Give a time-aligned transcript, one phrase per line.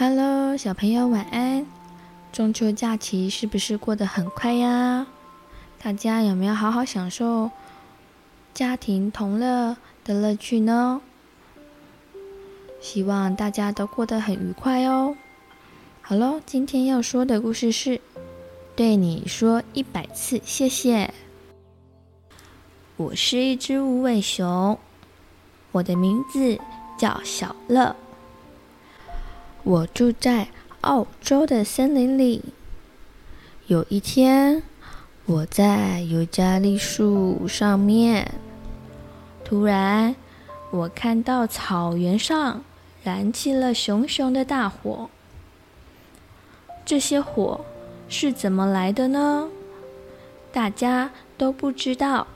[0.00, 1.66] Hello，小朋友晚安。
[2.32, 5.06] 中秋假期是不是过得很快呀？
[5.78, 7.50] 大家有没有好好享受
[8.54, 11.02] 家庭同乐的乐趣呢？
[12.80, 15.14] 希望大家都过得很愉快哦。
[16.00, 18.00] 好喽，今天要说的故事是
[18.74, 21.12] 对你说一百次谢谢。
[22.96, 24.78] 我是一只无尾熊，
[25.72, 26.58] 我的名字
[26.96, 27.94] 叫小乐。
[29.62, 30.48] 我住在
[30.80, 32.44] 澳洲的森林里。
[33.66, 34.62] 有一天，
[35.26, 38.32] 我在尤加利树上面，
[39.44, 40.16] 突然，
[40.70, 42.64] 我看到草原上
[43.04, 45.10] 燃起了熊熊的大火。
[46.84, 47.64] 这些火
[48.08, 49.48] 是怎么来的呢？
[50.50, 52.26] 大家都不知道。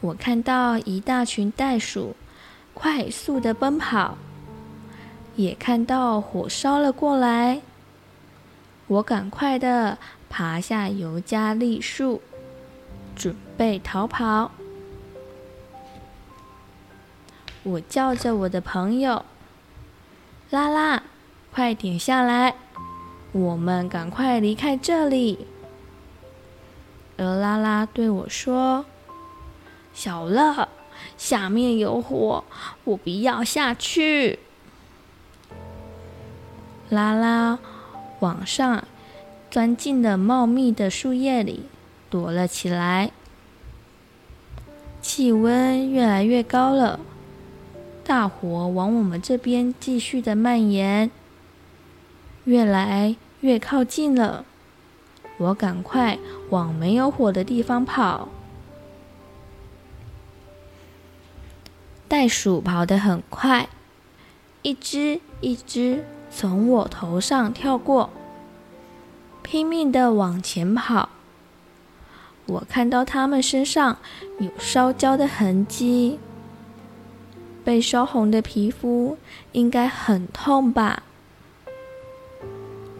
[0.00, 2.14] 我看到一大群袋鼠
[2.74, 4.18] 快速的奔跑。
[5.36, 7.60] 也看到火烧了过来，
[8.86, 9.98] 我赶快的
[10.30, 12.22] 爬下尤加利树，
[13.14, 14.50] 准备逃跑。
[17.62, 19.24] 我叫着我的朋友
[20.50, 21.02] 拉拉，
[21.52, 22.54] 快点下来，
[23.32, 25.46] 我们赶快离开这里。
[27.18, 28.86] 而拉拉对我说
[29.92, 30.68] ：“小乐，
[31.18, 32.44] 下面有火，
[32.84, 34.38] 我不要下去。”
[36.88, 37.58] 拉拉
[38.20, 38.84] 往上
[39.50, 41.64] 钻进了茂密的树叶里，
[42.08, 43.10] 躲了起来。
[45.02, 47.00] 气温越来越高了，
[48.04, 51.10] 大火往我们这边继续的蔓延，
[52.44, 54.44] 越来越靠近了。
[55.38, 56.18] 我赶快
[56.50, 58.28] 往没有火的地方跑。
[62.08, 63.68] 袋鼠跑得很快，
[64.62, 66.04] 一只一只。
[66.30, 68.10] 从我头上跳过，
[69.42, 71.08] 拼命的往前跑。
[72.46, 73.98] 我看到他们身上
[74.38, 76.18] 有烧焦的痕迹，
[77.64, 79.18] 被烧红的皮肤
[79.52, 81.02] 应该很痛吧？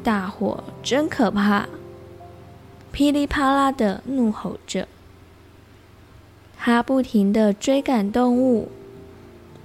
[0.02, 1.66] 大火真可怕！
[2.92, 4.88] 噼里啪啦的怒吼着，
[6.56, 8.70] 它不停的追赶动物，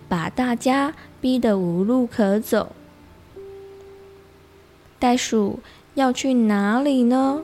[0.10, 2.76] 把大家逼得无路可走。
[5.02, 5.60] 袋鼠
[5.96, 7.42] 要去哪里呢？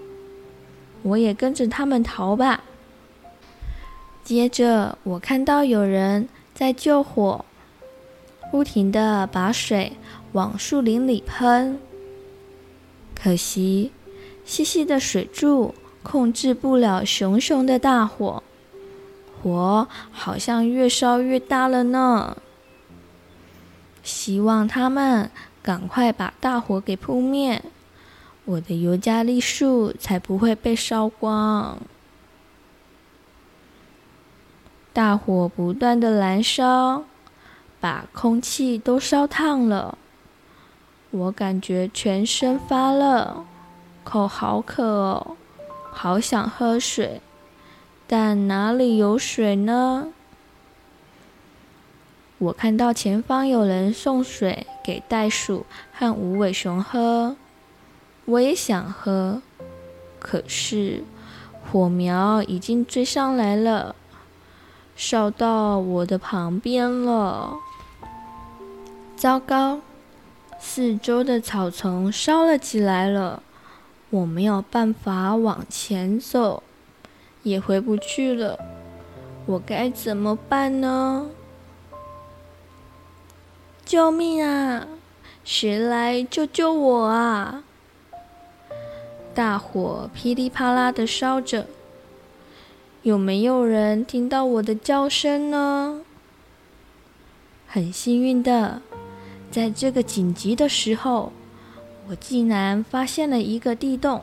[1.02, 2.64] 我也跟着他们逃吧。
[4.24, 7.44] 接着，我看到有人在救火，
[8.52, 9.94] 不停地把水
[10.34, 11.80] 往树林里喷。
[13.16, 13.92] 可惜，
[14.46, 15.74] 细细的水柱
[16.04, 18.44] 控制不了熊熊的大火，
[19.42, 22.38] 火好像越烧越大了呢。
[24.04, 25.32] 希望他们。
[25.68, 27.62] 赶快把大火给扑灭，
[28.46, 31.78] 我的尤加利树才不会被烧光。
[34.94, 37.04] 大火不断的燃烧，
[37.82, 39.98] 把空气都烧烫了。
[41.12, 43.44] 我感觉全身发热，
[44.06, 45.36] 口好渴哦，
[45.92, 47.22] 好想喝水，
[48.08, 50.14] 但哪里有水呢？
[52.38, 57.36] 我看到前方有人送水给袋鼠和无尾熊喝，
[58.24, 59.42] 我也想喝，
[60.18, 61.04] 可是
[61.62, 63.98] 火苗已经追上来了，
[64.96, 67.58] 烧到我的旁边了。
[69.18, 69.82] 糟糕，
[70.58, 73.44] 四周的草丛烧了起来了，
[74.10, 76.64] 我没有办法往前走，
[77.44, 78.58] 也回不去了，
[79.48, 81.30] 我该怎么办呢？
[83.88, 84.86] 救命啊！
[85.46, 87.64] 谁来救救我啊！
[89.34, 91.68] 大火噼里啪啦的烧着，
[93.04, 96.02] 有没有人听到我的叫声呢？
[97.66, 98.82] 很幸运的，
[99.50, 101.32] 在这个紧急的时候，
[102.10, 104.22] 我竟然发现了一个地洞，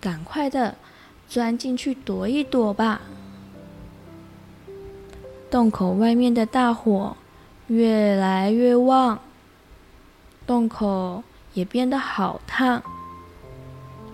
[0.00, 0.76] 赶快的
[1.28, 3.00] 钻进去躲一躲吧。
[5.50, 7.16] 洞口外面的大火。
[7.68, 9.20] 越来越旺，
[10.46, 11.22] 洞口
[11.52, 12.82] 也变得好烫。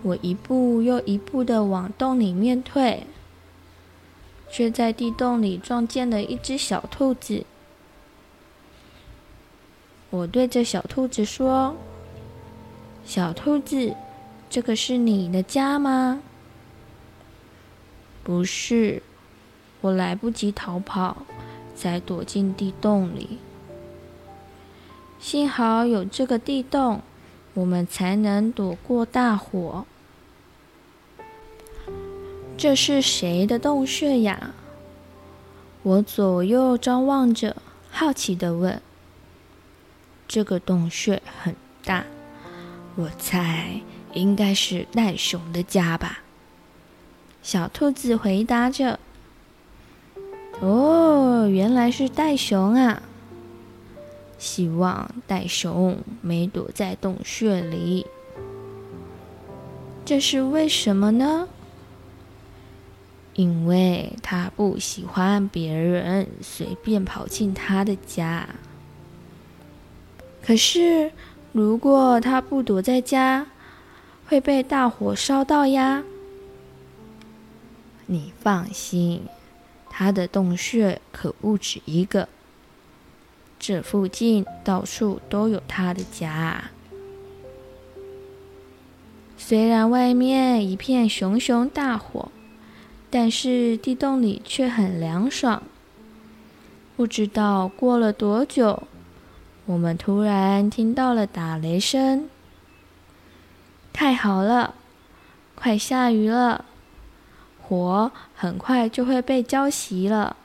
[0.02, 3.06] 我一步又一步的往洞里面退，
[4.50, 7.46] 却在地洞里撞见了一只小兔子。
[10.10, 11.76] 我对着小兔子说
[13.06, 13.94] ：“小兔子，
[14.50, 16.20] 这个是你的家吗
[18.22, 19.02] ？”“不是，
[19.80, 21.24] 我来不及逃跑。”
[21.74, 23.38] 才躲进地洞里。
[25.18, 27.02] 幸好有这个地洞，
[27.54, 29.86] 我们才能躲过大火。
[32.56, 34.52] 这是谁的洞穴呀？
[35.82, 37.56] 我左右张望着，
[37.90, 38.80] 好奇地问。
[40.26, 41.54] 这个洞穴很
[41.84, 42.04] 大，
[42.96, 43.80] 我猜
[44.14, 46.20] 应该是袋熊的家吧。
[47.42, 48.98] 小兔子回答着。
[50.60, 51.03] 哦，
[51.48, 53.02] 原来是袋熊啊！
[54.38, 58.06] 希望袋熊没躲在洞穴里。
[60.04, 61.48] 这是为什么呢？
[63.34, 68.48] 因为他不喜欢别人随便跑进他的家。
[70.42, 71.10] 可是，
[71.52, 73.46] 如果他不躲在家，
[74.26, 76.04] 会被大火烧到呀。
[78.06, 79.22] 你放心。
[79.96, 82.28] 他的洞穴可不止一个，
[83.60, 86.64] 这附近到处都有他的家。
[89.38, 92.32] 虽然外面一片熊熊大火，
[93.08, 95.62] 但是地洞里却很凉爽。
[96.96, 98.82] 不知道过了多久，
[99.66, 102.28] 我们突然听到了打雷声。
[103.92, 104.74] 太好了，
[105.54, 106.64] 快下雨了。
[107.66, 110.36] 火很快就会被浇熄了。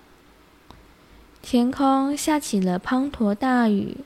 [1.41, 3.97] 天空下起了滂沱大雨，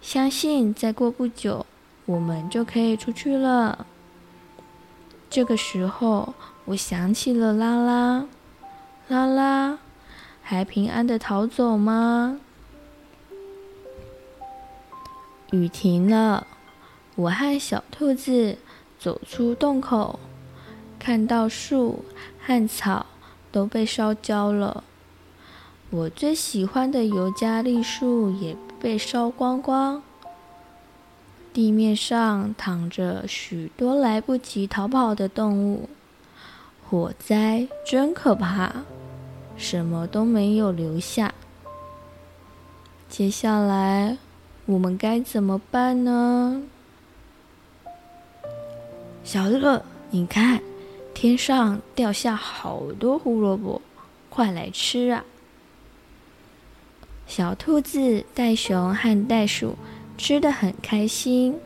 [0.00, 1.66] 相信再过不久，
[2.04, 3.86] 我们就可以出去了。
[5.28, 6.34] 这个时候，
[6.66, 8.26] 我想起了拉拉，
[9.08, 9.78] 拉拉
[10.40, 12.38] 还平安的逃走吗？
[15.50, 16.46] 雨停了，
[17.16, 18.58] 我和小兔子
[18.98, 20.20] 走出洞口。
[20.98, 22.04] 看到树
[22.46, 23.06] 和草
[23.50, 24.84] 都被烧焦了，
[25.90, 30.00] 我最喜欢的尤加利树也被烧光光。
[31.52, 35.88] 地面上躺着许多来不及逃跑的动物，
[36.88, 38.84] 火灾真可怕，
[39.56, 41.34] 什么都没有留下。
[43.08, 44.18] 接下来
[44.66, 46.62] 我们该怎么办呢？
[49.24, 50.60] 小乐，你看。
[51.18, 53.80] 天上掉下好多胡萝卜，
[54.28, 55.24] 快来吃啊！
[57.26, 59.76] 小兔子、袋熊和袋鼠
[60.18, 61.56] 吃得很开心。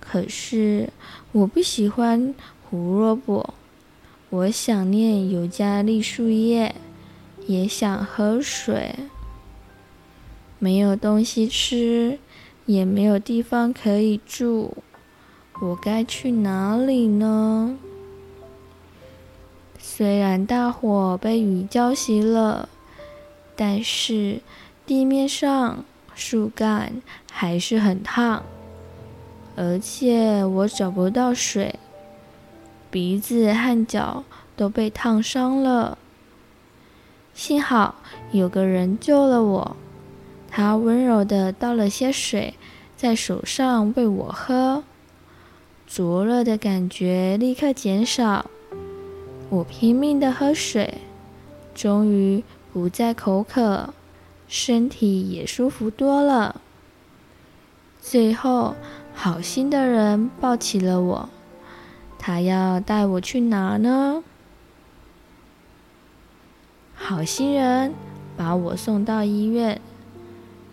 [0.00, 0.88] 可是
[1.32, 3.52] 我不喜欢胡萝卜，
[4.30, 6.74] 我想念尤加利树叶，
[7.46, 8.94] 也想喝水。
[10.58, 12.18] 没有东西吃，
[12.64, 14.72] 也没有地方可以住，
[15.60, 17.76] 我该去哪里呢？
[19.86, 22.70] 虽然大火被雨浇熄了，
[23.54, 24.40] 但是
[24.86, 25.84] 地面上
[26.14, 28.42] 树干还是很烫，
[29.54, 31.78] 而且我找不到水，
[32.90, 34.24] 鼻子和脚
[34.56, 35.98] 都被烫伤了。
[37.34, 37.96] 幸好
[38.32, 39.76] 有个人救了我，
[40.50, 42.54] 他温柔地倒了些水
[42.96, 44.82] 在手上喂我喝，
[45.86, 48.50] 灼热的感觉立刻减少。
[49.54, 50.98] 我拼命的喝水，
[51.76, 53.94] 终于不再口渴，
[54.48, 56.60] 身体也舒服多了。
[58.00, 58.74] 最后，
[59.14, 61.28] 好心的人抱起了我，
[62.18, 64.24] 他要带我去哪呢？
[66.96, 67.94] 好心人
[68.36, 69.80] 把我送到医院，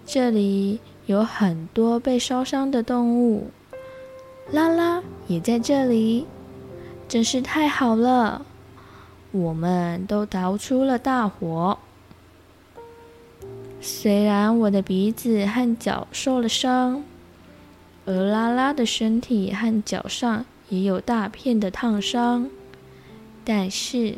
[0.07, 3.51] 这里有很多被烧伤的动物，
[4.49, 6.25] 拉拉也在这里，
[7.07, 8.43] 真是太好了。
[9.31, 11.77] 我们都逃出了大火。
[13.79, 17.03] 虽然我的鼻子和脚受了伤，
[18.05, 22.49] 而拉拉的身体和脚上也有大片的烫伤，
[23.43, 24.17] 但是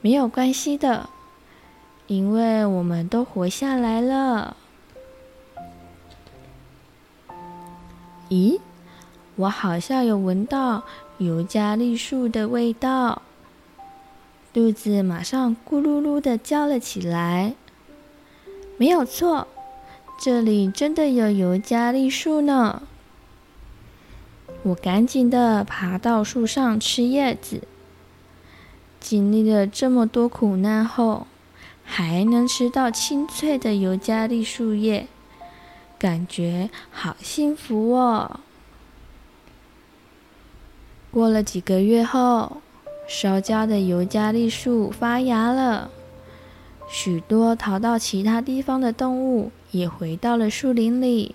[0.00, 1.10] 没有关系的，
[2.06, 4.56] 因为我们都活下来了。
[8.30, 8.60] 咦，
[9.36, 10.84] 我好像有闻到
[11.18, 13.20] 尤加利树的味道。
[14.52, 17.54] 肚子马上咕噜噜的叫了起来。
[18.76, 19.46] 没有错，
[20.18, 22.82] 这里真的有尤加利树呢。
[24.64, 27.62] 我赶紧的爬到树上吃叶子。
[28.98, 31.28] 经历了这么多苦难后，
[31.84, 35.06] 还能吃到清脆的尤加利树叶，
[35.96, 38.40] 感觉好幸福哦。
[41.12, 42.60] 过了几个月后。
[43.12, 45.90] 烧焦的尤加利树发芽了，
[46.88, 51.34] 许多逃到其他地方的动物也回到了树林里。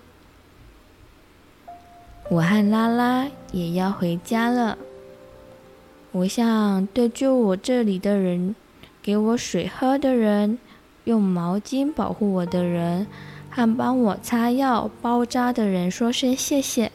[2.30, 4.78] 我和拉拉也要回家了。
[6.12, 8.56] 我想对救我这里的人，
[9.02, 10.58] 给我水喝的人，
[11.04, 13.06] 用毛巾保护我的人，
[13.50, 16.90] 和帮我擦药包扎的人说声谢谢。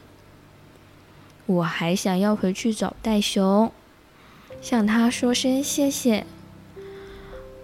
[1.46, 3.72] 我还想要回去找袋熊，
[4.62, 6.26] 向他说声谢谢。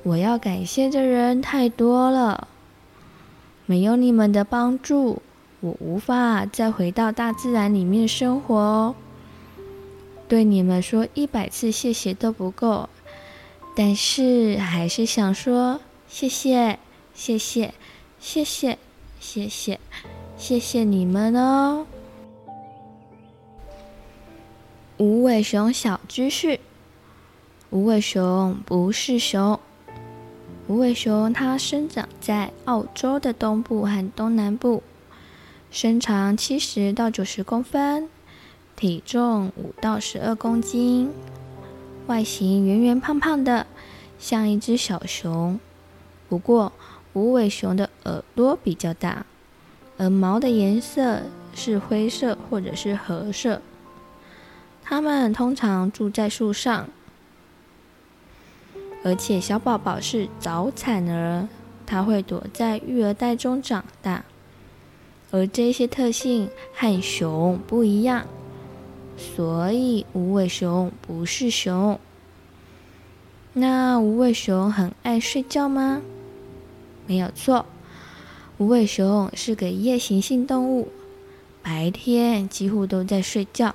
[0.03, 2.47] 我要感谢的人太多了，
[3.65, 5.21] 没有你们的帮助，
[5.59, 8.95] 我无法再回到大自然里面生活哦。
[10.27, 12.89] 对你们说一百次谢谢都不够，
[13.75, 16.79] 但是还是想说谢谢，
[17.13, 17.73] 谢谢，
[18.19, 18.77] 谢谢，
[19.19, 19.79] 谢谢，
[20.37, 21.85] 谢谢你们哦。
[24.97, 26.59] 无尾熊小知识：
[27.69, 29.59] 无尾熊不是熊。
[30.67, 34.81] 无尾熊它生长在澳洲的东部和东南部，
[35.69, 38.07] 身长七十到九十公分，
[38.77, 41.12] 体重五到十二公斤，
[42.07, 43.67] 外形圆圆胖胖的，
[44.17, 45.59] 像一只小熊。
[46.29, 46.71] 不过，
[47.12, 49.25] 无尾熊的耳朵比较大，
[49.97, 53.62] 而毛的颜色是灰色或者是褐色。
[54.83, 56.88] 它们通常住在树上，
[59.07, 61.47] 而且小宝宝是早产儿，
[61.85, 64.25] 它会躲在育儿袋中长大。
[65.31, 68.27] 而这些特性和熊不一样，
[69.15, 71.97] 所以无尾熊不是熊。
[73.53, 76.01] 那无尾熊很爱睡觉吗？
[77.05, 77.65] 没有错，
[78.57, 80.89] 无尾熊是个夜行性动物，
[81.63, 83.73] 白天几乎都在睡觉。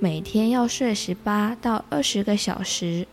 [0.00, 3.06] 每天要睡十八到二十个小时，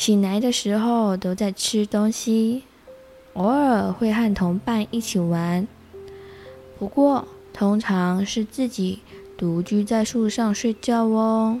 [0.00, 2.62] 醒来的时候都在吃东西，
[3.34, 5.68] 偶尔会和同伴一起玩，
[6.78, 9.00] 不过通常是自己
[9.36, 11.60] 独居在树上睡觉哦。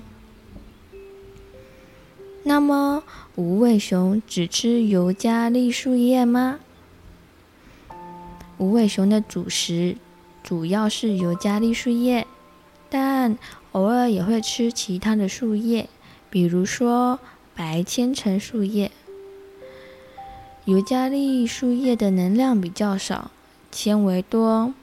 [2.44, 3.02] 那么，
[3.36, 6.60] 无尾熊只吃尤加利树叶吗？
[8.56, 9.98] 无尾熊的主食
[10.42, 12.26] 主要是尤加利树叶。
[12.88, 13.36] 但
[13.72, 15.90] 偶尔也会吃其他的树叶，
[16.30, 17.20] 比如说
[17.54, 18.90] 白千层树叶。
[20.64, 23.30] 尤加利树叶的能量比较少，
[23.70, 24.74] 纤维多，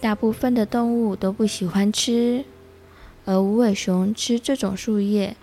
[0.00, 2.44] 大部分的动物都不喜欢吃。
[3.24, 5.36] 而无尾熊吃这种树叶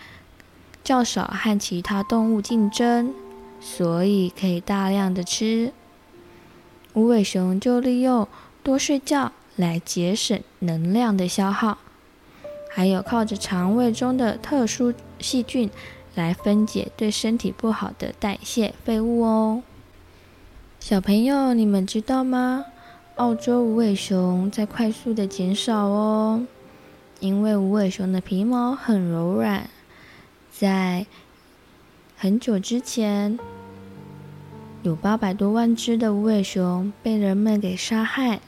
[0.83, 3.13] 较少，和其他动物竞争，
[3.59, 5.71] 所以可以大量的吃。
[6.93, 8.27] 无尾熊就利用
[8.63, 9.31] 多睡觉。
[9.57, 11.79] 来节省能量的消耗，
[12.69, 15.67] 还有靠着肠胃中的特殊细菌
[16.21, 19.63] 来分解对身体不好的代谢废物哦。
[20.79, 22.65] 小朋友，你们知道吗？
[23.15, 26.45] 澳洲无尾熊在快速的减少哦，
[27.19, 29.69] 因为无尾熊的皮毛很柔软，
[30.51, 31.05] 在
[32.15, 33.39] 很久之前，
[34.83, 38.39] 有八百多万只的无尾熊被人们给杀害。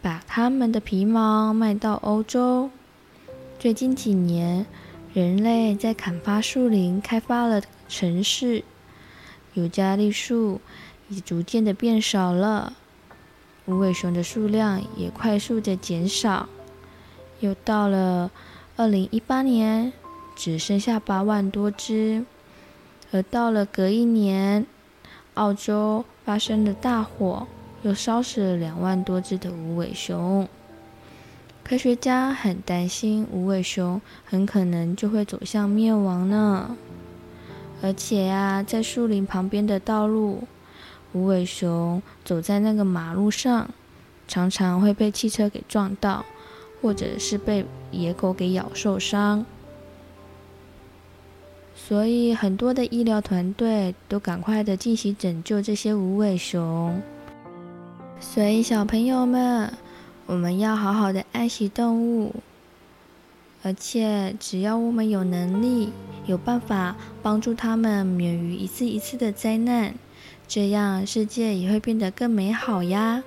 [0.00, 2.70] 把它们的皮毛卖到欧洲。
[3.58, 4.64] 最近几年，
[5.14, 8.62] 人类在砍伐树林，开发了城市，
[9.54, 10.60] 尤加利树
[11.08, 12.74] 也逐渐的变少了，
[13.64, 16.48] 无尾熊的数量也快速的减少。
[17.40, 18.30] 又到了
[18.76, 19.92] 二零一八年，
[20.36, 22.24] 只剩下八万多只。
[23.10, 24.66] 而到了隔一年，
[25.34, 27.46] 澳洲发生了大火。
[27.82, 30.48] 又烧死了两万多只的无尾熊，
[31.68, 36.74] 科学家很担心无尾熊很可能就会走向灭亡呢。
[37.82, 40.44] 而且呀，在树林旁边的道路，
[41.12, 43.68] 无尾熊走在那个马路上，
[44.26, 46.24] 常常会被汽车给撞到，
[46.80, 49.44] 或者是被野狗给咬受伤。
[51.76, 57.02] 所以很多的医疗团队都赶快的进行拯救这些无尾熊。
[58.18, 59.70] 所以，小朋友们，
[60.28, 62.34] 我们要好好的爱惜动物，
[63.62, 65.90] 而且只要我们有能力、
[66.26, 69.94] 有办法帮助他们免于一次一次的灾难，
[70.46, 73.24] 这样世界也会变得更美好呀。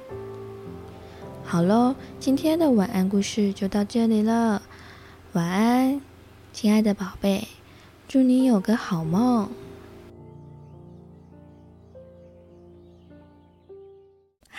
[1.44, 4.62] 好喽，今天的晚安故事就到这里了，
[5.34, 6.00] 晚安，
[6.54, 7.48] 亲爱的宝贝，
[8.08, 9.50] 祝你有个好梦。